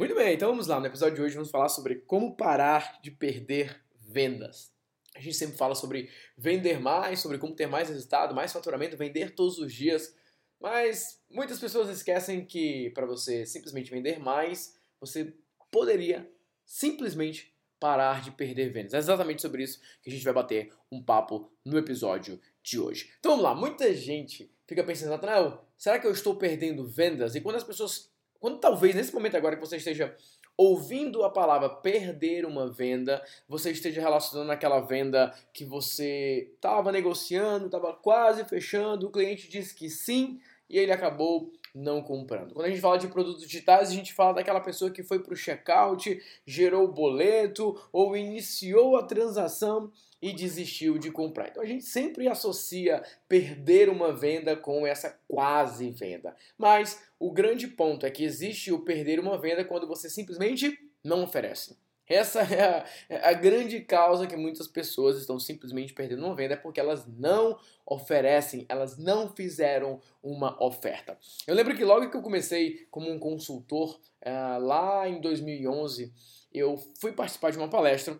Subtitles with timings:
[0.00, 0.80] Muito bem, então vamos lá.
[0.80, 4.72] No episódio de hoje vamos falar sobre como parar de perder vendas.
[5.14, 6.08] A gente sempre fala sobre
[6.38, 10.16] vender mais, sobre como ter mais resultado, mais faturamento, vender todos os dias.
[10.58, 15.34] Mas muitas pessoas esquecem que para você simplesmente vender mais, você
[15.70, 16.26] poderia
[16.64, 18.94] simplesmente parar de perder vendas.
[18.94, 23.12] É exatamente sobre isso que a gente vai bater um papo no episódio de hoje.
[23.18, 27.34] Então vamos lá, muita gente fica pensando, Nathanael, será que eu estou perdendo vendas?
[27.34, 28.09] E quando as pessoas
[28.40, 30.16] quando talvez nesse momento agora que você esteja
[30.56, 37.66] ouvindo a palavra perder uma venda, você esteja relacionando aquela venda que você estava negociando,
[37.66, 42.54] estava quase fechando, o cliente disse que sim e ele acabou não comprando.
[42.54, 45.32] Quando a gente fala de produtos digitais, a gente fala daquela pessoa que foi para
[45.32, 49.90] o checkout, gerou o boleto ou iniciou a transação
[50.22, 51.48] e desistiu de comprar.
[51.48, 56.36] Então a gente sempre associa perder uma venda com essa quase venda.
[56.58, 61.22] Mas o grande ponto é que existe o perder uma venda quando você simplesmente não
[61.22, 61.76] oferece.
[62.10, 66.54] Essa é a, é a, grande causa que muitas pessoas estão simplesmente perdendo uma venda,
[66.54, 71.16] é porque elas não oferecem, elas não fizeram uma oferta.
[71.46, 76.12] Eu lembro que logo que eu comecei como um consultor, uh, lá em 2011,
[76.52, 78.18] eu fui participar de uma palestra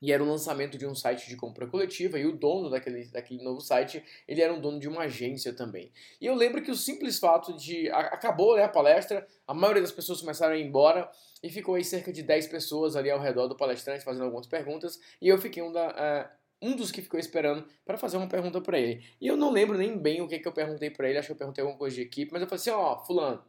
[0.00, 3.42] e era o lançamento de um site de compra coletiva e o dono daquele, daquele
[3.42, 5.90] novo site, ele era um dono de uma agência também.
[6.20, 7.88] E eu lembro que o simples fato de...
[7.90, 11.10] acabou né, a palestra, a maioria das pessoas começaram a ir embora
[11.42, 14.98] e ficou aí cerca de 10 pessoas ali ao redor do palestrante fazendo algumas perguntas
[15.20, 18.60] e eu fiquei um, da, uh, um dos que ficou esperando para fazer uma pergunta
[18.60, 19.04] para ele.
[19.20, 21.32] E eu não lembro nem bem o que, que eu perguntei para ele, acho que
[21.32, 23.42] eu perguntei alguma coisa de equipe, mas eu falei assim, ó, oh, fulano,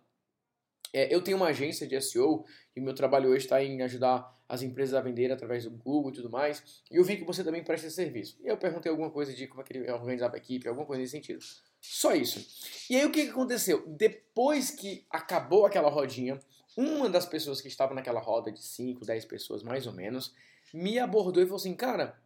[0.97, 2.43] é, eu tenho uma agência de SEO
[2.75, 6.13] e meu trabalho hoje está em ajudar as empresas a vender através do Google e
[6.15, 6.63] tudo mais.
[6.89, 8.35] E eu vi que você também presta esse serviço.
[8.43, 11.01] E eu perguntei alguma coisa de como é que ele organizava a equipe, alguma coisa
[11.01, 11.45] nesse sentido.
[11.79, 12.43] Só isso.
[12.89, 13.85] E aí o que, que aconteceu?
[13.87, 16.39] Depois que acabou aquela rodinha,
[16.75, 20.33] uma das pessoas que estava naquela roda de 5, 10 pessoas mais ou menos,
[20.73, 22.19] me abordou e falou assim, cara,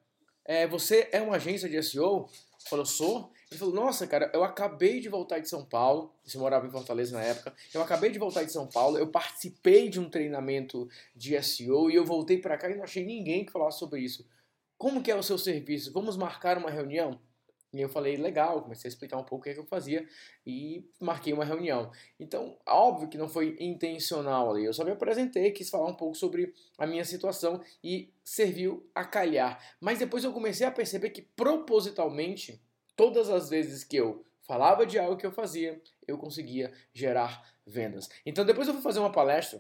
[0.46, 2.30] é, você é uma agência de SEO?
[2.70, 3.34] Falou, sou.
[3.52, 7.18] Ele falou, nossa, cara, eu acabei de voltar de São Paulo, você morava em Fortaleza
[7.18, 11.36] na época, eu acabei de voltar de São Paulo, eu participei de um treinamento de
[11.44, 14.26] SEO e eu voltei para cá e não achei ninguém que falasse sobre isso.
[14.78, 15.92] Como que é o seu serviço?
[15.92, 17.20] Vamos marcar uma reunião?
[17.74, 20.06] E eu falei, legal, comecei a explicar um pouco o que, é que eu fazia
[20.46, 21.92] e marquei uma reunião.
[22.20, 26.16] Então, óbvio que não foi intencional ali, eu só me apresentei, quis falar um pouco
[26.16, 29.58] sobre a minha situação e serviu a calhar.
[29.80, 32.62] Mas depois eu comecei a perceber que propositalmente,
[33.02, 38.08] todas as vezes que eu falava de algo que eu fazia, eu conseguia gerar vendas.
[38.24, 39.60] Então, depois eu fui fazer uma palestra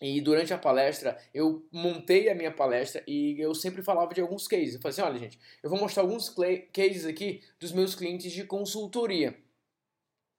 [0.00, 4.48] e durante a palestra, eu montei a minha palestra e eu sempre falava de alguns
[4.48, 4.76] cases.
[4.76, 6.34] Eu falei assim: olha, gente, eu vou mostrar alguns
[6.72, 9.38] cases aqui dos meus clientes de consultoria.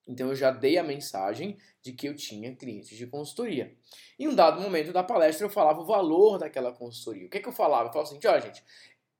[0.08, 3.76] Então eu já dei a mensagem de que eu tinha clientes de consultoria.
[4.18, 7.28] Em um dado momento da palestra, eu falava o valor daquela consultoria.
[7.28, 7.90] O que, é que eu falava?
[7.90, 8.64] Eu falava assim: olha, gente,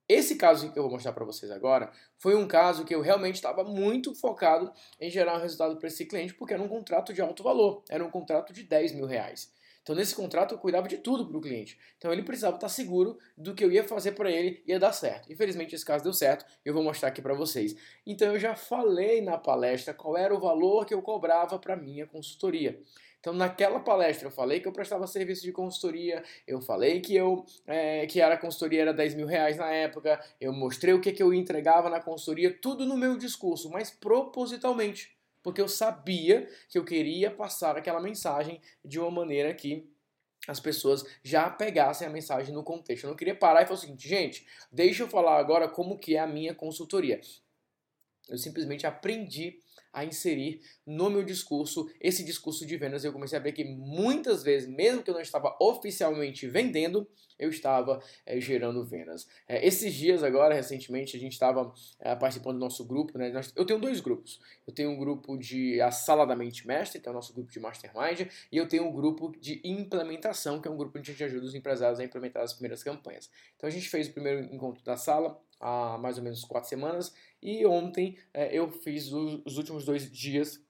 [0.08, 3.36] esse caso que eu vou mostrar para vocês agora foi um caso que eu realmente
[3.36, 7.20] estava muito focado em gerar um resultado para esse cliente, porque era um contrato de
[7.20, 9.52] alto valor, era um contrato de 10 mil reais.
[9.86, 11.78] Então, nesse contrato, eu cuidava de tudo para o cliente.
[11.96, 15.32] Então, ele precisava estar seguro do que eu ia fazer para ele ia dar certo.
[15.32, 17.76] Infelizmente, esse caso deu certo eu vou mostrar aqui para vocês.
[18.04, 22.04] Então, eu já falei na palestra qual era o valor que eu cobrava para minha
[22.04, 22.82] consultoria.
[23.26, 27.44] Então, naquela palestra, eu falei que eu prestava serviço de consultoria, eu falei que eu
[27.66, 31.24] é, que a consultoria era 10 mil reais na época, eu mostrei o que, que
[31.24, 36.84] eu entregava na consultoria, tudo no meu discurso, mas propositalmente porque eu sabia que eu
[36.84, 39.90] queria passar aquela mensagem de uma maneira que
[40.46, 43.04] as pessoas já pegassem a mensagem no contexto.
[43.04, 46.14] Eu não queria parar e falar o seguinte, gente, deixa eu falar agora como que
[46.14, 47.20] é a minha consultoria.
[48.28, 49.58] Eu simplesmente aprendi
[49.96, 53.02] a inserir no meu discurso esse discurso de vendas.
[53.02, 57.08] Eu comecei a ver que muitas vezes, mesmo que eu não estava oficialmente vendendo,
[57.38, 59.26] eu estava é, gerando vendas.
[59.48, 63.32] É, esses dias agora, recentemente, a gente estava é, participando do nosso grupo, né?
[63.54, 64.38] eu tenho dois grupos.
[64.66, 67.50] Eu tenho um grupo de a Sala da Mente Mestre, que é o nosso grupo
[67.50, 71.14] de Mastermind, e eu tenho um grupo de implementação, que é um grupo onde a
[71.14, 73.30] gente ajuda os empresários a implementar as primeiras campanhas.
[73.56, 77.14] Então a gente fez o primeiro encontro da sala há mais ou menos quatro semanas,
[77.42, 80.60] e ontem é, eu fiz os, os últimos dois dias,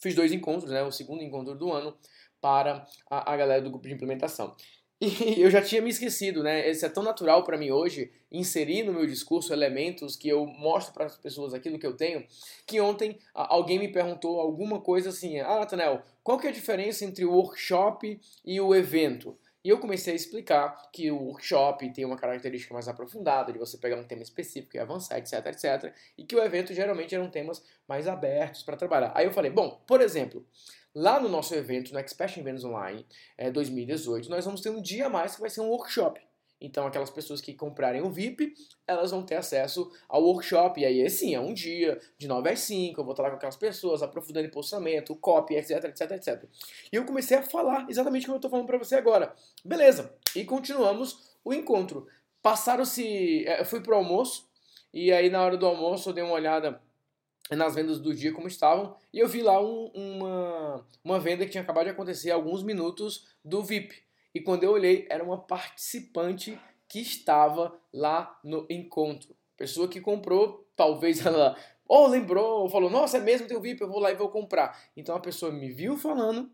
[0.00, 1.96] fiz dois encontros, né, o segundo encontro do ano,
[2.40, 4.56] para a, a galera do grupo de implementação.
[5.00, 6.70] E eu já tinha me esquecido, né?
[6.70, 10.92] Isso é tão natural para mim hoje, inserir no meu discurso elementos que eu mostro
[10.92, 12.22] para as pessoas aquilo que eu tenho,
[12.66, 17.04] que ontem alguém me perguntou alguma coisa assim: Ah, Natanel, qual que é a diferença
[17.06, 19.38] entre o workshop e o evento?
[19.62, 23.76] E eu comecei a explicar que o workshop tem uma característica mais aprofundada, de você
[23.76, 25.94] pegar um tema específico e avançar, etc, etc.
[26.16, 29.12] E que o evento geralmente eram temas mais abertos para trabalhar.
[29.14, 30.46] Aí eu falei, bom, por exemplo,
[30.92, 33.06] Lá no nosso evento, no Expression Vendas Online
[33.38, 36.20] é, 2018, nós vamos ter um dia a mais que vai ser um workshop.
[36.60, 38.54] Então, aquelas pessoas que comprarem o VIP,
[38.86, 40.80] elas vão ter acesso ao workshop.
[40.80, 43.36] E aí, sim, é um dia, de 9 às 5, eu vou estar lá com
[43.36, 46.44] aquelas pessoas, aprofundando em posicionamento, copy, etc, etc, etc.
[46.92, 49.34] E eu comecei a falar exatamente como eu estou falando para você agora.
[49.64, 50.14] Beleza.
[50.36, 52.06] E continuamos o encontro.
[52.42, 53.46] Passaram-se...
[53.46, 54.48] É, eu fui pro almoço,
[54.92, 56.80] e aí na hora do almoço eu dei uma olhada
[57.50, 61.50] nas vendas do dia como estavam, e eu vi lá um, uma, uma venda que
[61.50, 64.09] tinha acabado de acontecer alguns minutos do VIP.
[64.34, 69.36] E quando eu olhei, era uma participante que estava lá no encontro.
[69.56, 71.56] Pessoa que comprou, talvez ela
[71.90, 74.14] ou oh, lembrou, ou falou, nossa, é mesmo, tem o VIP, eu vou lá e
[74.14, 74.80] vou comprar.
[74.96, 76.48] Então a pessoa me viu falando,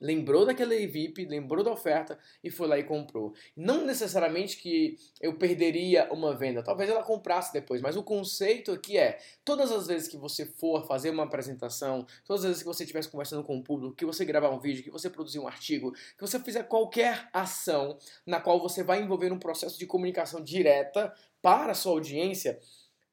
[0.00, 3.34] lembrou daquele VIP, lembrou da oferta e foi lá e comprou.
[3.56, 8.96] Não necessariamente que eu perderia uma venda, talvez ela comprasse depois, mas o conceito aqui
[8.96, 12.84] é: todas as vezes que você for fazer uma apresentação, todas as vezes que você
[12.84, 15.92] estiver conversando com o público, que você gravar um vídeo, que você produzir um artigo,
[15.92, 21.12] que você fizer qualquer ação na qual você vai envolver um processo de comunicação direta
[21.40, 22.58] para a sua audiência,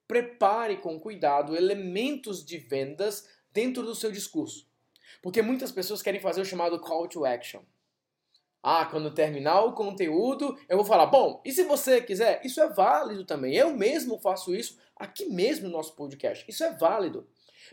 [0.07, 4.67] prepare com cuidado elementos de vendas dentro do seu discurso.
[5.21, 7.62] Porque muitas pessoas querem fazer o chamado call to action.
[8.62, 12.67] Ah, quando terminar o conteúdo, eu vou falar, bom, e se você quiser, isso é
[12.67, 13.53] válido também.
[13.53, 16.44] Eu mesmo faço isso aqui mesmo no nosso podcast.
[16.50, 17.27] Isso é válido.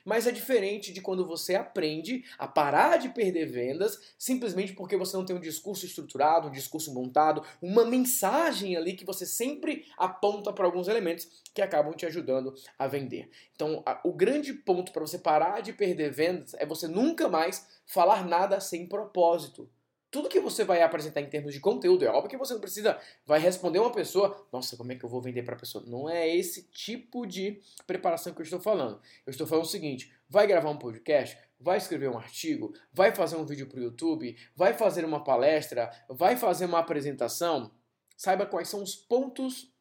[0.05, 5.17] Mas é diferente de quando você aprende a parar de perder vendas simplesmente porque você
[5.17, 10.53] não tem um discurso estruturado, um discurso montado, uma mensagem ali que você sempre aponta
[10.53, 13.31] para alguns elementos que acabam te ajudando a vender.
[13.55, 17.67] Então, a, o grande ponto para você parar de perder vendas é você nunca mais
[17.87, 19.69] falar nada sem propósito
[20.13, 23.01] tudo que você vai apresentar em termos de conteúdo, é óbvio que você não precisa,
[23.25, 25.83] vai responder uma pessoa, nossa, como é que eu vou vender para a pessoa?
[25.87, 29.01] Não é esse tipo de preparação que eu estou falando.
[29.27, 33.37] Eu estou falando o seguinte: vai gravar um podcast, vai escrever um artigo, vai fazer
[33.37, 37.73] um vídeo para o YouTube, vai fazer uma palestra, vai fazer uma apresentação.
[38.15, 39.73] Saiba quais são os pontos,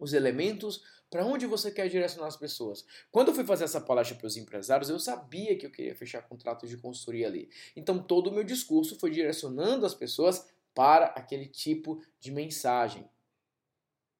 [0.00, 2.84] os elementos para onde você quer direcionar as pessoas?
[3.10, 6.22] Quando eu fui fazer essa palestra para os empresários, eu sabia que eu queria fechar
[6.22, 7.48] contratos de consultoria ali.
[7.76, 13.08] Então todo o meu discurso foi direcionando as pessoas para aquele tipo de mensagem.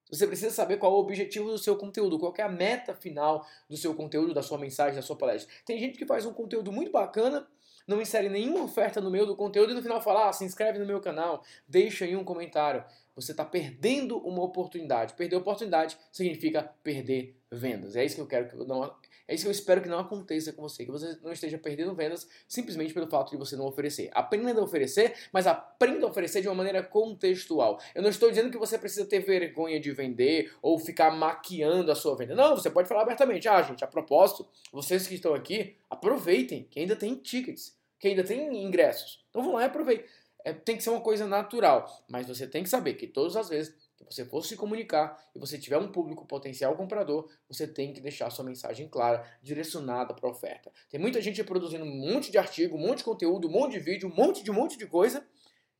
[0.09, 3.45] Você precisa saber qual é o objetivo do seu conteúdo, qual é a meta final
[3.69, 5.53] do seu conteúdo, da sua mensagem, da sua palestra.
[5.65, 7.45] Tem gente que faz um conteúdo muito bacana,
[7.85, 10.79] não insere nenhuma oferta no meio do conteúdo e no final fala: ah, se inscreve
[10.79, 12.83] no meu canal, deixa aí um comentário.
[13.17, 15.15] Você está perdendo uma oportunidade.
[15.15, 17.95] Perder oportunidade significa perder vendas.
[17.95, 18.83] É isso que eu quero que não,
[19.27, 21.95] é isso que eu espero que não aconteça com você, que você não esteja perdendo
[21.95, 24.11] vendas simplesmente pelo fato de você não oferecer.
[24.13, 27.81] Aprenda a oferecer, mas aprenda a oferecer de uma maneira contextual.
[27.95, 31.95] Eu não estou dizendo que você precisa ter vergonha de vender ou ficar maquiando a
[31.95, 32.35] sua venda.
[32.35, 33.49] Não, você pode falar abertamente.
[33.49, 38.23] Ah, gente, a propósito, vocês que estão aqui, aproveitem, que ainda tem tickets, que ainda
[38.23, 39.25] tem ingressos.
[39.31, 40.05] Então vão lá e aproveitem
[40.47, 43.49] é, tem que ser uma coisa natural, mas você tem que saber que todas as
[43.49, 47.91] vezes que você for se comunicar e você tiver um público potencial comprador, você tem
[47.91, 50.71] que deixar sua mensagem clara, direcionada para a oferta.
[50.89, 53.79] Tem muita gente produzindo um monte de artigo, um monte de conteúdo, um monte de
[53.79, 55.27] vídeo, um monte de um monte de coisa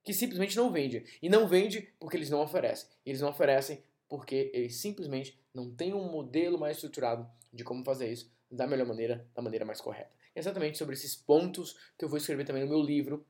[0.03, 1.05] que simplesmente não vende.
[1.21, 2.89] E não vende porque eles não oferecem.
[3.05, 8.11] Eles não oferecem porque eles simplesmente não têm um modelo mais estruturado de como fazer
[8.11, 10.11] isso da melhor maneira, da maneira mais correta.
[10.35, 13.25] exatamente sobre esses pontos que eu vou escrever também no meu livro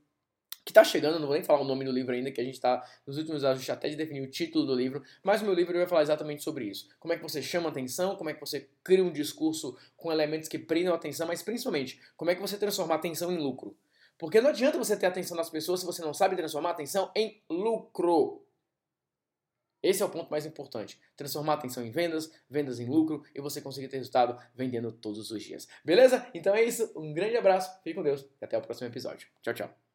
[0.67, 2.55] que está chegando, não vou nem falar o nome do livro ainda, que a gente
[2.55, 5.73] está nos últimos ajustes até de definir o título do livro, mas o meu livro
[5.77, 6.89] vai falar exatamente sobre isso.
[6.99, 10.49] Como é que você chama atenção, como é que você cria um discurso com elementos
[10.49, 13.77] que prendam a atenção, mas principalmente, como é que você transforma a atenção em lucro.
[14.17, 17.09] Porque não adianta você ter atenção das pessoas se você não sabe transformar a atenção
[17.15, 18.43] em lucro.
[19.81, 20.99] Esse é o ponto mais importante.
[21.15, 25.31] Transformar a atenção em vendas, vendas em lucro e você conseguir ter resultado vendendo todos
[25.31, 25.65] os dias.
[25.85, 26.27] Beleza?
[26.33, 26.91] Então é isso.
[26.93, 29.29] Um grande abraço, fique com Deus e até o próximo episódio.
[29.41, 29.86] Tchau, tchau.